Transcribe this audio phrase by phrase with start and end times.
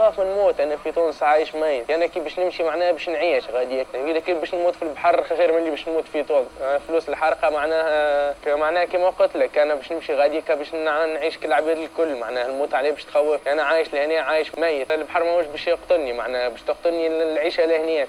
[0.00, 1.90] نخاف نموت أنا في تونس عايش ميت.
[1.90, 5.52] أنا كي باش نمشي معناها باش نعيش غادي إذا كي باش نموت في البحر خير
[5.52, 6.46] من اللي باش نموت في تونس.
[6.88, 12.16] فلوس الحرقة معناها معناها كما قلت لك أنا باش نمشي غادي باش نعيش كالعباد الكل.
[12.16, 13.48] معناها الموت عليه باش تخوف.
[13.48, 14.92] أنا عايش لهنا عايش ميت.
[14.92, 18.08] البحر ماهوش باش يقتلني معناها باش تقتلني العيشة لهنيك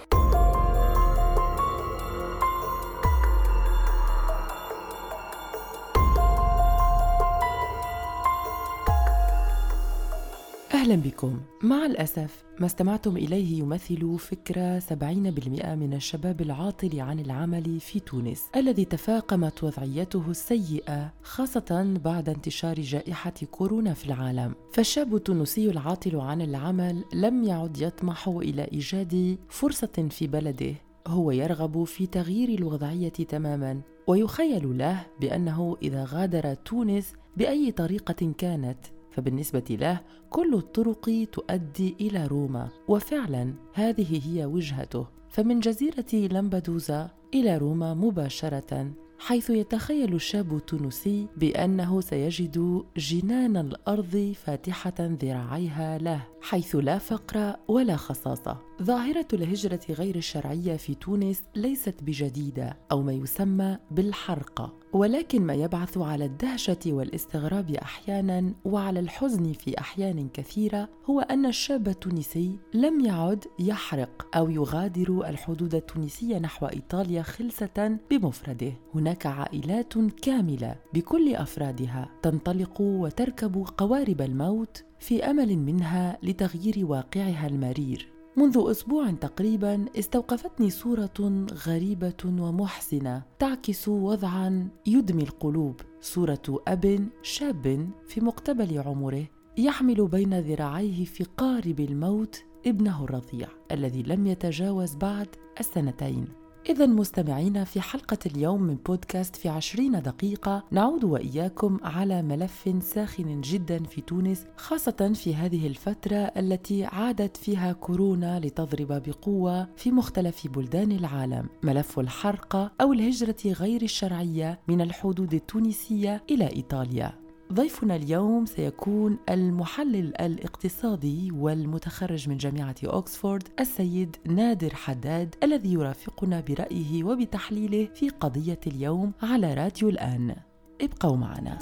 [10.92, 11.40] أهلا بكم.
[11.64, 18.44] مع الأسف ما استمعتم إليه يمثل فكرة 70% من الشباب العاطل عن العمل في تونس
[18.56, 24.54] الذي تفاقمت وضعيته السيئة خاصة بعد انتشار جائحة كورونا في العالم.
[24.74, 30.76] فالشاب التونسي العاطل عن العمل لم يعد يطمح إلى إيجاد فرصة في بلده.
[31.08, 38.78] هو يرغب في تغيير الوضعية تماما ويخيل له بأنه إذا غادر تونس بأي طريقة كانت
[39.12, 45.08] فبالنسبة له كل الطرق تؤدي إلى روما وفعلا هذه هي وجهته.
[45.30, 54.94] فمن جزيرة لمبدوزا إلى روما مباشرة حيث يتخيل الشاب التونسي بأنه سيجد جنان الأرض فاتحة
[55.00, 58.58] ذراعيها له حيث لا فقر ولا خصاصة.
[58.82, 65.98] ظاهرة الهجرة غير الشرعية في تونس ليست بجديدة أو ما يسمى بالحرقة ولكن ما يبعث
[65.98, 73.46] على الدهشة والاستغراب أحيانا وعلى الحزن في أحيان كثيرة هو أن الشاب التونسي لم يعد
[73.60, 78.74] يحرق أو يغادر الحدود التونسية نحو إيطاليا خلسة بمفرده.
[78.96, 88.11] هناك عائلات كاملة بكل أفرادها تنطلق وتركب قوارب الموت في أمل منها لتغيير واقعها المرير.
[88.38, 95.82] منذ أسبوع تقريبا استوقفتني صورة غريبة ومحزنة تعكس وضعا يدمي القلوب.
[96.02, 99.26] صورة أب شاب في مقتبل عمره
[99.58, 105.28] يحمل بين ذراعيه في قارب الموت ابنه الرضيع الذي لم يتجاوز بعد
[105.60, 106.41] السنتين.
[106.70, 113.42] إذا مستمعينا في حلقة اليوم من بودكاست في عشرين دقيقة نعود وإياكم على ملف ساخن
[113.42, 120.48] جدا في تونس خاصة في هذه الفترة التي عادت فيها كورونا لتضرب بقوة في مختلف
[120.48, 121.50] بلدان العالم.
[121.64, 127.21] ملف الحرقة أو الهجرة غير الشرعية من الحدود التونسية إلى إيطاليا.
[127.52, 137.04] ضيفنا اليوم سيكون المحلل الاقتصادي والمتخرج من جامعة أوكسفورد السيد نادر حداد الذي يرافقنا برأيه
[137.04, 140.36] وبتحليله في قضية اليوم على راديو الآن.
[140.82, 141.60] ابقوا معنا.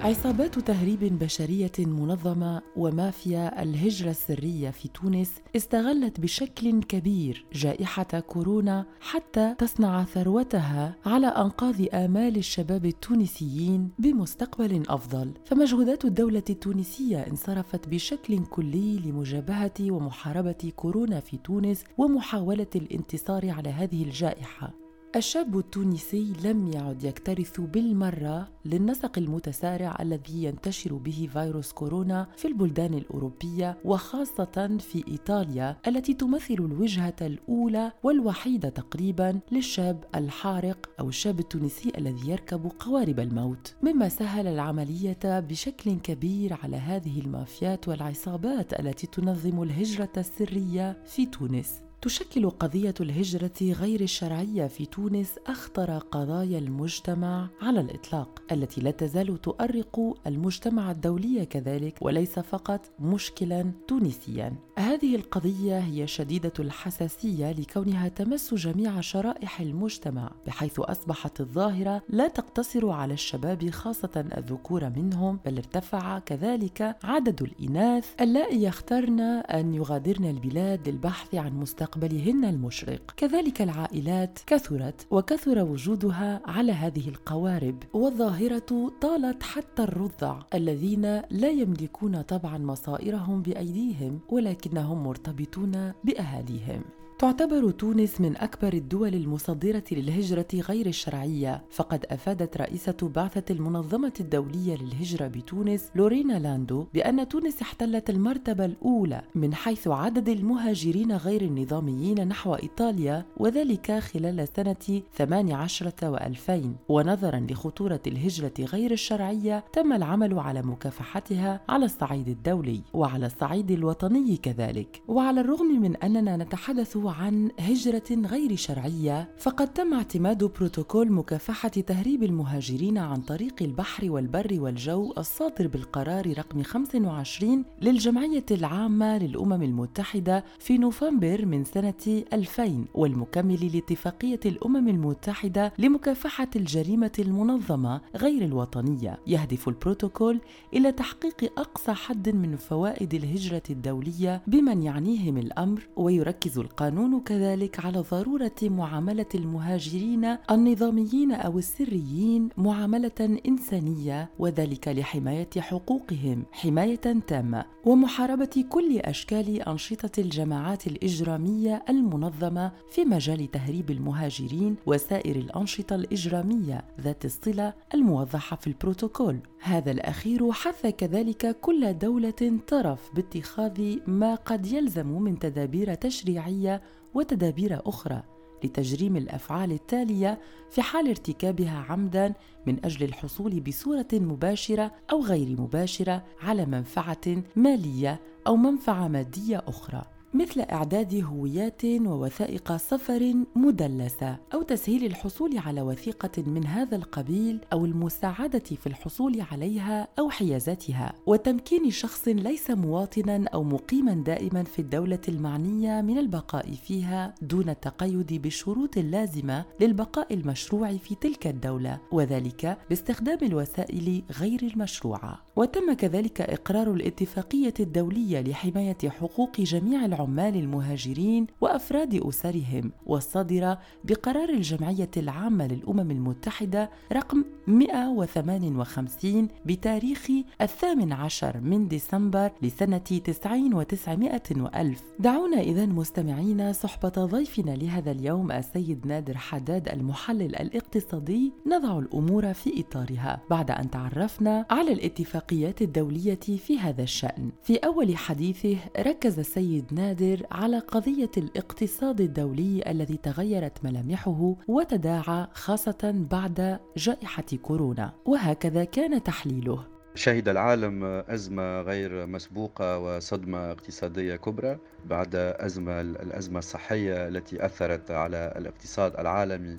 [0.00, 9.54] عصابات تهريب بشرية منظمة ومافيا الهجرة السرية في تونس استغلت بشكل كبير جائحة كورونا حتى
[9.58, 15.32] تصنع ثروتها على انقاض آمال الشباب التونسيين بمستقبل أفضل.
[15.44, 24.02] فمجهودات الدولة التونسية انصرفت بشكل كلي لمجابهة ومحاربة كورونا في تونس ومحاولة الانتصار على هذه
[24.02, 24.87] الجائحة.
[25.16, 32.94] الشاب التونسي لم يعد يكترث بالمرة للنسق المتسارع الذي ينتشر به فيروس كورونا في البلدان
[32.94, 41.92] الأوروبية وخاصة في إيطاليا التي تمثل الوجهة الأولى والوحيدة تقريبا للشاب الحارق أو الشاب التونسي
[41.98, 43.74] الذي يركب قوارب الموت.
[43.82, 51.87] مما سهل العملية بشكل كبير على هذه المافيات والعصابات التي تنظم الهجرة السرية في تونس.
[52.02, 59.40] تشكل قضية الهجرة غير الشرعية في تونس أخطر قضايا المجتمع على الإطلاق التي لا تزال
[59.40, 64.54] تؤرق المجتمع الدولي كذلك وليس فقط مشكلا تونسيا.
[64.78, 72.90] هذه القضية هي شديدة الحساسية لكونها تمس جميع شرائح المجتمع بحيث أصبحت الظاهرة لا تقتصر
[72.90, 80.88] على الشباب خاصة الذكور منهم بل ارتفع كذلك عدد الإناث اللائي يخترن أن يغادرن البلاد
[80.88, 83.00] للبحث عن مستقبل مستقبلهن المشرق.
[83.16, 92.22] كذلك العائلات كثرت وكثر وجودها على هذه القوارب والظاهرة طالت حتى الرضع الذين لا يملكون
[92.22, 96.82] طبعا مصائرهم بأيديهم ولكنهم مرتبطون بأهاليهم.
[97.18, 104.76] تعتبر تونس من أكبر الدول المصدرة للهجرة غير الشرعية، فقد أفادت رئيسة بعثة المنظمة الدولية
[104.76, 112.28] للهجرة بتونس لورينا لاندو بأن تونس احتلت المرتبة الأولى من حيث عدد المهاجرين غير النظاميين
[112.28, 120.62] نحو إيطاليا وذلك خلال سنة 18 و2000 ونظرا لخطورة الهجرة غير الشرعية تم العمل على
[120.62, 125.02] مكافحتها على الصعيد الدولي وعلى الصعيد الوطني كذلك.
[125.08, 132.22] وعلى الرغم من أننا نتحدث عن هجرة غير شرعية فقد تم اعتماد بروتوكول مكافحة تهريب
[132.22, 140.78] المهاجرين عن طريق البحر والبر والجو الصادر بالقرار رقم 25 للجمعية العامة للأمم المتحدة في
[140.78, 149.18] نوفمبر من سنة 2000 والمكمل لاتفاقية الأمم المتحدة لمكافحة الجريمة المنظمة غير الوطنية.
[149.26, 150.40] يهدف البروتوكول
[150.74, 157.98] إلى تحقيق أقصى حد من فوائد الهجرة الدولية بمن يعنيهم الأمر ويركز القانون كذلك على
[158.10, 166.44] ضرورة معاملة المهاجرين النظاميين أو السريين معاملة إنسانية وذلك لحماية حقوقهم.
[166.52, 175.94] حماية تامة ومحاربة كل أشكال أنشطة الجماعات الإجرامية المنظمة في مجال تهريب المهاجرين وسائر الأنشطة
[175.96, 179.38] الإجرامية ذات الصلة الموضحة في البروتوكول.
[179.60, 186.82] هذا الأخير حث كذلك كل دولة طرف باتخاذ ما قد يلزم من تدابير تشريعية
[187.14, 188.22] وتدابير أخرى
[188.64, 190.38] لتجريم الأفعال التالية
[190.70, 192.34] في حال ارتكابها عمدا
[192.66, 200.17] من أجل الحصول بصورة مباشرة أو غير مباشرة على منفعة مالية أو منفعة مادية أخرى.
[200.34, 207.84] مثل إعداد هويات ووثائق سفر مدلسة أو تسهيل الحصول على وثيقة من هذا القبيل أو
[207.84, 211.12] المساعدة في الحصول عليها أو حيازاتها.
[211.26, 218.42] وتمكين شخص ليس مواطنا أو مقيما دائما في الدولة المعنية من البقاء فيها دون التقيد
[218.42, 225.38] بالشروط اللازمة للبقاء المشروع في تلك الدولة وذلك باستخدام الوسائل غير المشروعة.
[225.56, 235.10] وتم كذلك إقرار الاتفاقية الدولية لحماية حقوق جميع العمال المهاجرين وأفراد أسرهم والصادرة بقرار الجمعية
[235.16, 240.28] العامة للأمم المتحدة رقم 158 بتاريخ
[240.62, 245.02] الثامن عشر من ديسمبر لسنة 90 وتسعمائة وألف.
[245.18, 251.52] دعونا إذا مستمعينا صحبة ضيفنا لهذا اليوم السيد نادر حداد المحلل الاقتصادي.
[251.66, 253.40] نضع الأمور في إطارها.
[253.50, 257.50] بعد أن تعرفنا على الاتفاقيات الدولية في هذا الشأن.
[257.62, 265.46] في أول حديثه ركز السيد نادر نادر على قضية الاقتصاد الدولي الذي تغيرت ملامحه وتداعى
[265.52, 269.84] خاصة بعد جائحة كورونا وهكذا كان تحليله.
[270.14, 278.54] شهد العالم أزمة غير مسبوقة وصدمة اقتصادية كبرى بعد أزمة الأزمة الصحية التي أثرت على
[278.56, 279.78] الاقتصاد العالمي.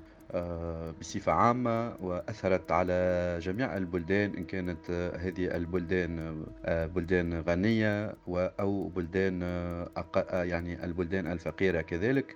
[1.02, 8.16] بصفة عامة وأثرت على جميع البلدان إن كانت هذه البلدان آه، بلدان غنية
[8.60, 12.36] أو بلدان آه، يعني البلدان الفقيرة كذلك.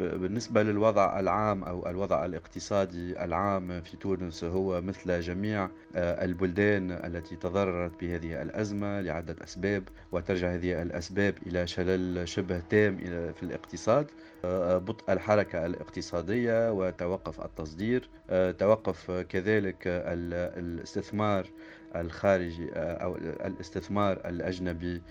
[0.00, 8.00] بالنسبة للوضع العام أو الوضع الاقتصادي العام في تونس هو مثل جميع البلدان التي تضررت
[8.00, 9.82] بهذه الأزمة لعدة أسباب
[10.12, 12.96] وترجع هذه الأسباب إلى شلل شبه تام
[13.32, 14.06] في الاقتصاد.
[14.78, 18.08] بطء الحركة الاقتصادية وتوقف التصدير.
[18.58, 21.46] توقف كذلك الاستثمار
[21.96, 25.02] الخارجي أو الاستثمار الأجنبي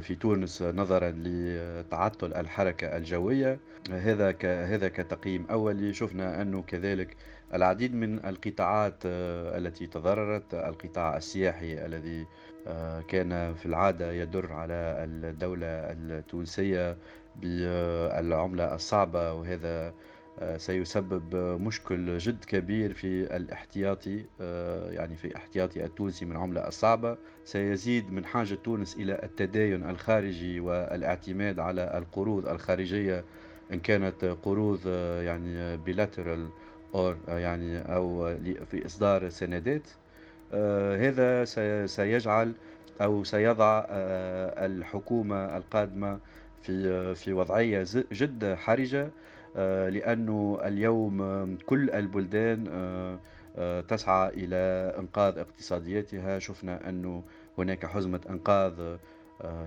[0.00, 3.58] في تونس نظرا لتعطل الحركة الجوية.
[3.90, 5.92] هذا هذا كتقييم أولي.
[5.92, 7.16] شفنا أنه كذلك
[7.54, 12.26] العديد من القطاعات التي تضررت القطاع السياحي الذي
[13.08, 16.96] كان في العادة يدر على الدولة التونسية
[17.36, 19.94] بالعملة الصعبة وهذا
[20.38, 27.16] آه، سيسبب مشكل جد كبير في الاحتياطي آه، يعني في احتياطي التونسي من العملة الصعبة.
[27.44, 33.24] سيزيد من حاجة تونس إلى التداين الخارجي والاعتماد على القروض الخارجية
[33.72, 36.48] إن كانت قروض آه، يعني بيلاترال
[36.94, 38.36] أو يعني أو
[38.70, 39.88] في إصدار سندات.
[40.94, 41.44] هذا
[41.86, 42.52] سيجعل
[43.00, 46.18] أو سيضع الحكومة القادمة
[46.62, 49.10] في في وضعية جد حرجة
[49.56, 53.18] آه، لأنه اليوم كل البلدان آه،
[53.56, 54.56] آه، تسعى إلى
[54.98, 57.22] إنقاذ اقتصادياتها شفنا أنه
[57.58, 58.96] هناك حزمة إنقاذ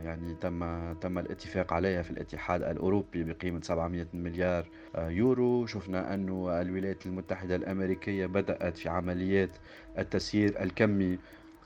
[0.04, 4.66] يعني تم تم الاتفاق عليها في الاتحاد الأوروبي بقيمة 700 مليار
[4.98, 5.66] يورو.
[5.66, 6.30] شفنا أن
[6.62, 9.50] الولايات المتحدة الأمريكية بدأت في عمليات
[9.98, 11.18] التسيير الكمي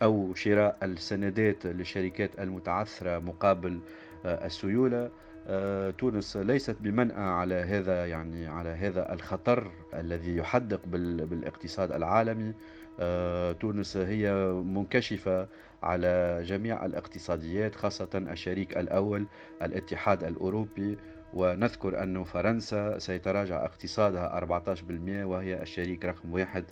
[0.04, 3.80] أو شراء السندات للشركات المتعثرة مقابل
[4.26, 5.10] السيولة.
[5.48, 12.54] آه، تونس ليست بمنأى على هذا يعني على هذا الخطر الذي يحدق بالاقتصاد العالمي.
[13.00, 14.34] آه، تونس هي
[14.66, 15.48] منكشفة
[15.84, 19.26] على جميع الاقتصاديات خاصة الشريك الأول
[19.62, 20.98] الاتحاد الأوروبي.
[21.34, 26.66] ونذكر أن فرنسا سيتراجع اقتصادها 14% وهي الشريك رقم واحد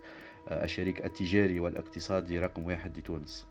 [0.49, 3.45] آه، الشريك التجاري والاقتصادي رقم واحد لتونس.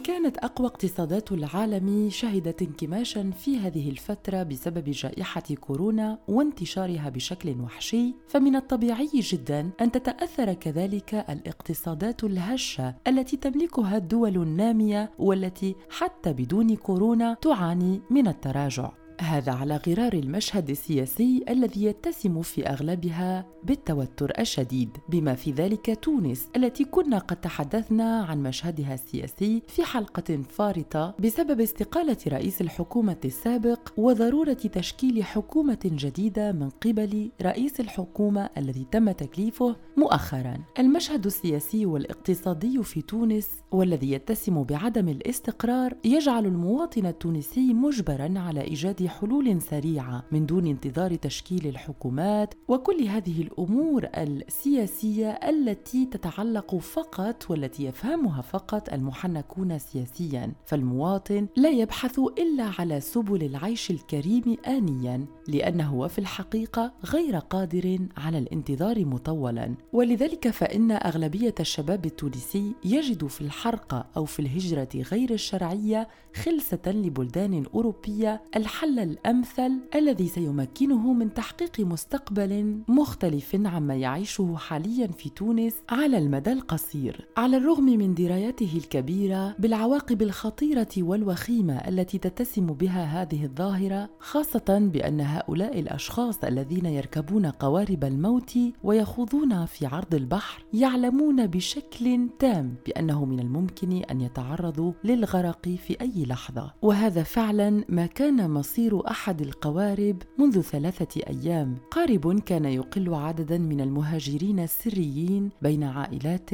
[0.00, 8.14] كانت أقوى اقتصادات العالم شهدت انكماشا في هذه الفترة بسبب جائحة كورونا وانتشارها بشكل وحشي،
[8.28, 16.76] فمن الطبيعي جدا أن تتأثر كذلك الاقتصادات الهشة التي تملكها الدول النامية والتي حتى بدون
[16.76, 18.90] كورونا تعاني من التراجع.
[19.22, 24.96] هذا على غرار المشهد السياسي الذي يتسم في أغلبها بالتوتر الشديد.
[25.08, 31.60] بما في ذلك تونس التي كنا قد تحدثنا عن مشهدها السياسي في حلقة فارطة بسبب
[31.60, 39.76] استقالة رئيس الحكومة السابق وضرورة تشكيل حكومة جديدة من قبل رئيس الحكومة الذي تم تكليفه
[39.96, 40.58] مؤخرا.
[40.78, 49.09] المشهد السياسي والاقتصادي في تونس والذي يتسم بعدم الاستقرار يجعل المواطن التونسي مجبرا على إيجاد
[49.10, 57.84] حلول سريعة من دون انتظار تشكيل الحكومات وكل هذه الأمور السياسية التي تتعلق فقط والتي
[57.84, 60.52] يفهمها فقط المحنكون سياسيا.
[60.66, 68.38] فالمواطن لا يبحث إلا على سبل العيش الكريم انيا لأنه في الحقيقة غير قادر على
[68.38, 69.74] الانتظار مطولا.
[69.92, 77.64] ولذلك فإن أغلبية الشباب التونسي يجد في الحرقة أو في الهجرة غير الشرعية خلسة لبلدان
[77.74, 86.18] أوروبية الحل الأمثل الذي سيمكنه من تحقيق مستقبل مختلف عما يعيشه حاليا في تونس على
[86.18, 87.26] المدى القصير.
[87.36, 95.20] على الرغم من درايته الكبيرة بالعواقب الخطيرة والوخيمة التي تتسم بها هذه الظاهرة خاصة بأن
[95.20, 103.40] هؤلاء الأشخاص الذين يركبون قوارب الموت ويخوضون في عرض البحر يعلمون بشكل تام بأنه من
[103.40, 106.72] الممكن أن يتعرضوا للغرق في أي لحظة.
[106.82, 111.76] وهذا فعلا ما كان مصير تسير أحد القوارب منذ ثلاثة أيام.
[111.90, 116.50] قارب كان يقل عددا من المهاجرين السريين بين عائلات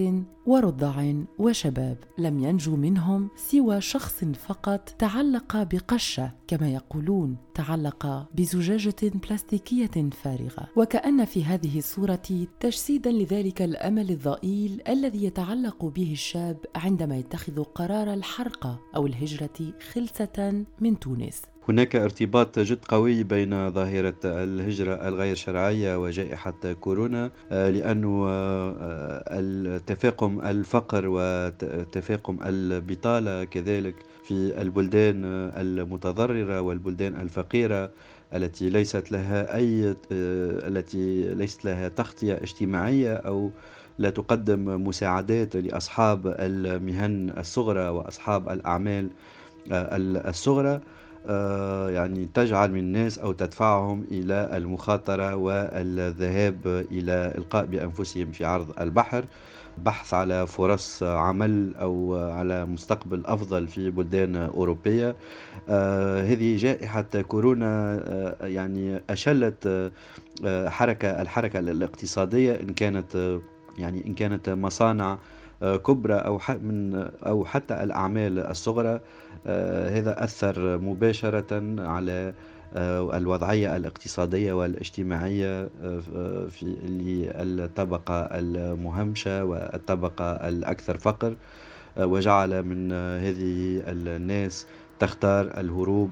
[0.47, 1.99] ورضع وشباب.
[2.19, 10.69] لم ينجو منهم سوى شخص فقط تعلق بقشة كما يقولون تعلق بزجاجة بلاستيكية فارغة.
[10.77, 18.15] وكأن في هذه الصورة تجسيدا لذلك الأمل الضئيل الذي يتعلق به الشاب عندما يتخذ قرار
[18.15, 21.43] الحرقه أو الهجرة خلسة من تونس.
[21.69, 30.41] هناك ارتباط جد قوي بين ظاهرة الهجرة الغير شرعية وجائحة كورونا آه، لأنه آه، التفاقم
[30.41, 33.95] الفقر وتفاقم البطالة كذلك
[34.25, 35.25] في البلدان
[35.57, 37.91] المتضررة والبلدان الفقيرة
[38.35, 39.97] التي ليست لها أي آه،
[40.69, 43.51] التي ليست لها تغطية اجتماعية أو
[43.99, 49.11] لا تقدم مساعدات لأصحاب المهن الصغرى وأصحاب الأعمال
[49.73, 50.71] الصغرى.
[50.71, 50.81] آه،
[51.89, 59.25] يعني تجعل من الناس أو تدفعهم إلى المخاطرة والذهاب إلى إلقاء بأنفسهم في عرض البحر
[59.79, 65.17] بحث على فرص عمل أو على مستقبل أفضل في بلدان أوروبية.
[65.69, 69.91] آه هذه جائحة كورونا آه يعني أشلت
[70.45, 73.39] آه حركة الحركة الاقتصادية إن كانت
[73.79, 75.19] يعني إن كانت مصانع
[75.63, 79.01] كبرى أو من أو حتى الأعمال الصغرى
[79.47, 82.35] آه، هذا أثر مباشرة على
[82.75, 86.67] آه، الوضعية الاقتصادية والاجتماعية آه، في
[87.45, 91.37] للطبقة المهمشة والطبقة الأكثر فقر
[91.99, 94.67] وجعل من هذه الناس
[94.99, 96.11] تختار الهروب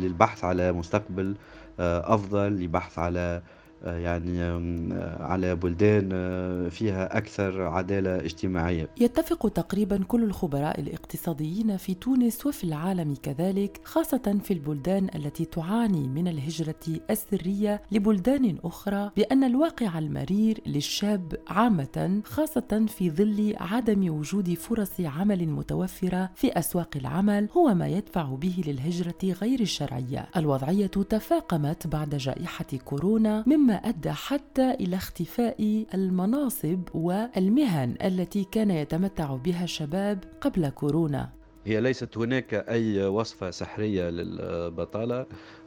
[0.00, 1.34] للبحث على مستقبل
[1.80, 3.42] أفضل لبحث على
[3.84, 8.88] يعني آه، على بلدان آه، فيها أكثر عدالة اجتماعية.
[9.00, 16.08] يتفق تقريبا كل الخبراء الاقتصاديين في تونس وفي العالم كذلك خاصة في البلدان التي تعاني
[16.08, 24.54] من الهجرة السرية لبلدان أخرى بأن الواقع المرير للشاب عامة خاصة في ظل عدم وجود
[24.54, 30.28] فرص عمل متوفرة في أسواق العمل هو ما يدفع به للهجرة غير الشرعية.
[30.36, 38.70] الوضعية تفاقمت بعد جائحة كورونا مما مما أدى حتى إلى اختفاء المناصب والمهن التي كان
[38.70, 41.30] يتمتع بها الشباب قبل كورونا.
[41.64, 45.26] هي ليست هناك أي وصفة سحرية للبطالة.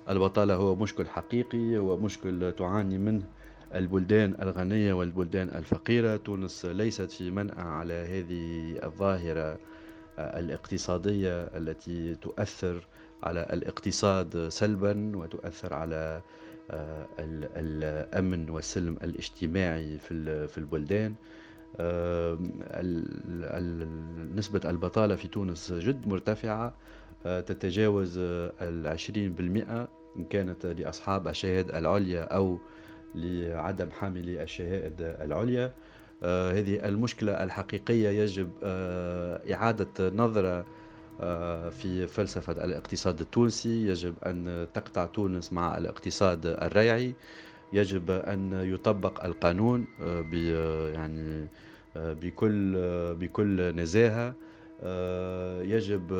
[0.10, 3.24] البطالة هو مشكل حقيقي ومشكل تعاني منه
[3.76, 6.16] البلدان الغنية والبلدان الفقيرة.
[6.18, 9.60] تونس ليست في منأى على هذه الظاهرة
[10.20, 12.88] الاقتصادية التي تؤثر
[13.24, 16.22] على الاقتصاد سلبا وتؤثر على
[17.58, 19.98] الأمن والسلم الاجتماعي
[20.48, 21.16] في البلدان.
[21.80, 22.38] آه،
[24.36, 26.74] نسبة البطالة في تونس جد مرتفعة.
[27.26, 28.18] آه، تتجاوز
[28.62, 29.88] العشرين بالمئة
[30.18, 32.60] إن كانت لأصحاب الشهادة العليا أو
[33.16, 35.74] لعدم حاملي الشهائد العليا.
[36.24, 38.50] هذه المشكلة الحقيقية يجب
[39.54, 40.66] إعادة نظرة
[41.72, 47.14] في فلسفة الاقتصاد التونسي يجب أن تقطع تونس مع الاقتصاد الريعي.
[47.74, 50.34] يجب أن يطبق القانون ب
[50.94, 51.48] يعني
[51.96, 52.76] بكل
[53.16, 54.34] بكل نزاهة.
[55.64, 56.12] يجب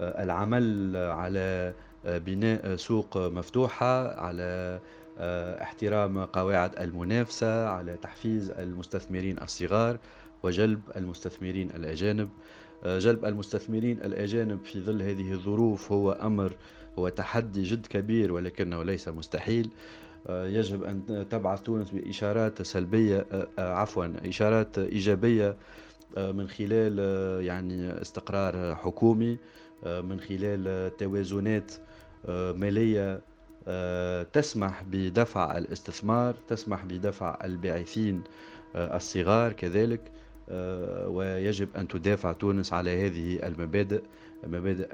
[0.00, 1.74] العمل على
[2.04, 4.80] بناء سوق مفتوحة على
[5.62, 9.98] احترام قواعد المنافسة على تحفيز المستثمرين الصغار
[10.42, 12.28] وجلب المستثمرين الأجانب.
[12.84, 16.52] جلب المستثمرين الأجانب في ظل هذه الظروف هو أمر
[16.98, 19.70] هو تحدي جد كبير ولكنه ليس مستحيل.
[20.30, 23.26] يجب أن تبعث تونس بإشارات سلبية
[23.58, 25.56] عفوا إشارات إيجابية
[26.16, 26.98] من خلال
[27.44, 29.38] يعني استقرار حكومي
[29.86, 31.72] من خلال توازنات
[32.28, 33.20] مالية
[34.32, 38.22] تسمح بدفع الاستثمار تسمح بدفع الباعثين
[38.76, 40.00] الصغار كذلك.
[41.06, 44.02] ويجب أن تدافع تونس على هذه المبادئ
[44.46, 44.88] مبادئ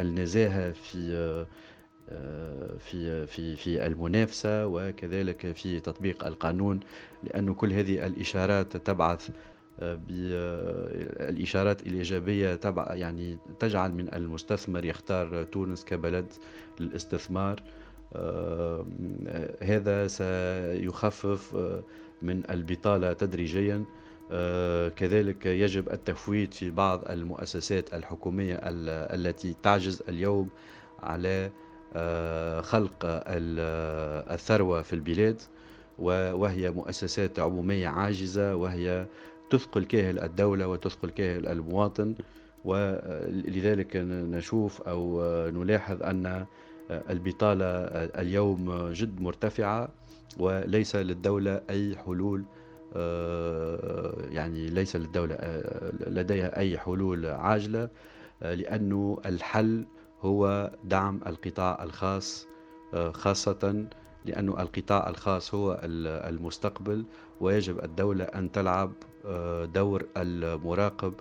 [0.00, 1.46] النزاهة في
[2.78, 6.80] في في في المنافسة وكذلك في تطبيق القانون
[7.22, 9.30] لأن كل هذه الإشارات تبعث
[9.82, 16.26] بالإشارات الإيجابية تبع يعني تجعل من المستثمر يختار تونس كبلد
[16.80, 17.62] للاستثمار.
[19.62, 21.54] هذا سيخفف
[22.22, 23.84] من البطالة تدريجيا.
[24.96, 30.48] كذلك يجب التفويت في بعض المؤسسات الحكومية التي تعجز اليوم
[31.02, 31.50] على
[32.62, 32.94] خلق
[34.32, 35.42] الثروة في البلاد
[35.98, 39.06] وهي مؤسسات عمومية عاجزة وهي
[39.50, 42.14] تثقل كاهل الدولة وتثقل كاهل المواطن
[42.64, 46.46] ولذلك نشوف أو نلاحظ أن
[46.90, 47.64] البطالة
[48.20, 49.88] اليوم جد مرتفعة
[50.38, 52.44] وليس للدولة أي حلول
[54.30, 55.36] يعني ليس للدولة
[56.06, 57.88] لديها أي حلول عاجلة
[58.40, 59.84] لأنه الحل
[60.20, 62.46] هو دعم القطاع الخاص
[63.12, 63.86] خاصة
[64.24, 67.04] لأن القطاع الخاص هو المستقبل
[67.40, 68.92] ويجب الدولة أن تلعب
[69.26, 71.14] آه، دور المراقب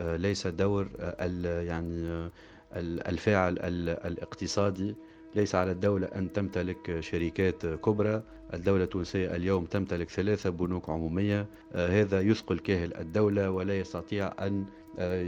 [0.00, 0.88] آه، ليس دور
[1.20, 2.30] يعني
[3.08, 3.58] الفاعل
[4.04, 4.94] الاقتصادي.
[5.34, 8.22] ليس على الدولة أن تمتلك شركات كبرى.
[8.54, 11.46] الدولة التونسية اليوم تمتلك ثلاثة بنوك عمومية.
[11.72, 14.64] آه، هذا يثقل كاهل الدولة ولا يستطيع أن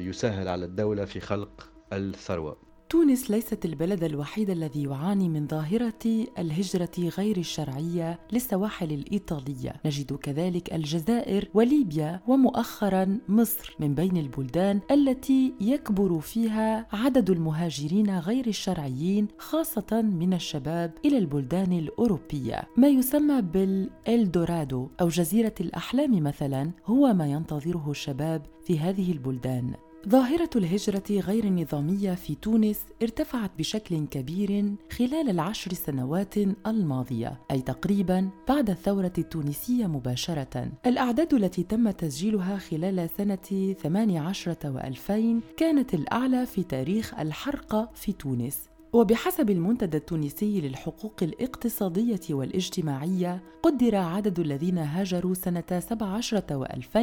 [0.09, 2.72] يسهل على الدولة في خلق الثروة.
[2.93, 10.75] تونس ليست البلد الوحيد الذي يعاني من ظاهرة الهجرة غير الشرعية للسواحل الإيطالية، نجد كذلك
[10.75, 20.03] الجزائر وليبيا ومؤخرا مصر من بين البلدان التي يكبر فيها عدد المهاجرين غير الشرعيين خاصة
[20.03, 27.91] من الشباب إلى البلدان الأوروبية، ما يسمى بالإلدورادو أو جزيرة الأحلام مثلا هو ما ينتظره
[27.91, 29.73] الشباب في هذه البلدان.
[30.09, 36.35] ظاهرة الهجرة غير النظامية في تونس ارتفعت بشكل كبير خلال العشر سنوات
[36.67, 40.73] الماضية، أي تقريبا بعد الثورة التونسية مباشرة.
[40.87, 48.72] الأعداد التي تم تسجيلها خلال سنة 18 و2000 كانت الأعلى في تاريخ الحرقة في تونس،
[48.93, 56.99] وبحسب المنتدى التونسي للحقوق الاقتصادية والاجتماعية قدر عدد الذين هاجروا سنة 17 و2000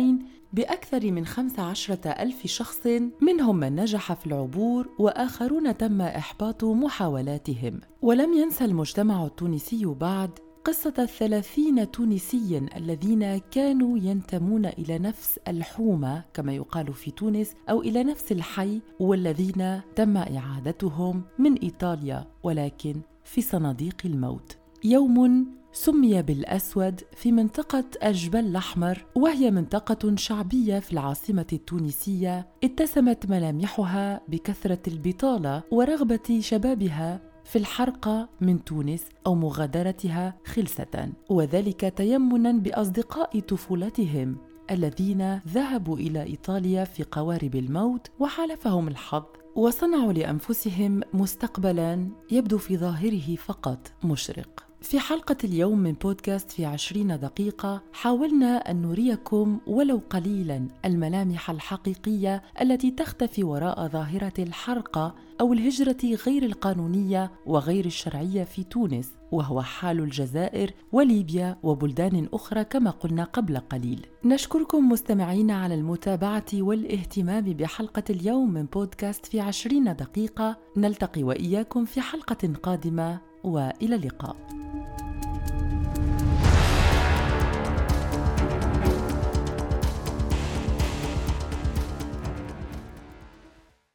[0.53, 2.87] بأكثر من 15 ألف شخص
[3.21, 7.79] منهم من نجح في العبور وآخرون تم إحباط محاولاتهم.
[8.01, 10.29] ولم ينسى المجتمع التونسي بعد
[10.65, 18.03] قصة الثلاثين تونسيا الذين كانوا ينتمون إلى نفس الحومة كما يقال في تونس أو إلى
[18.03, 24.57] نفس الحي والذين تم إعادتهم من إيطاليا ولكن في صناديق الموت.
[24.83, 34.21] يوم سمي بالأسود في منطقة الجبل الأحمر وهي منطقة شعبية في العاصمة التونسية اتسمت ملامحها
[34.27, 44.37] بكثرة البطالة ورغبة شبابها في الحرقة من تونس أو مغادرتها خلسة وذلك تيمنا بأصدقاء طفولتهم
[44.71, 49.23] الذين ذهبوا إلى إيطاليا في قوارب الموت وحالفهم الحظ
[49.55, 54.68] وصنعوا لأنفسهم مستقبلا يبدو في ظاهره فقط مشرق.
[54.81, 62.43] في حلقة اليوم من بودكاست في عشرين دقيقة حاولنا أن نريكم ولو قليلا الملامح الحقيقية
[62.61, 69.99] التي تختفي وراء ظاهرة الحرقة أو الهجرة غير القانونية وغير الشرعية في تونس وهو حال
[69.99, 74.05] الجزائر وليبيا وبلدان أخرى كما قلنا قبل قليل.
[74.25, 80.57] نشكركم مستمعين على المتابعة والاهتمام بحلقة اليوم من بودكاست في عشرين دقيقة.
[80.77, 83.28] نلتقي وإياكم في حلقة قادمة.
[83.43, 84.35] وإلى اللقاء.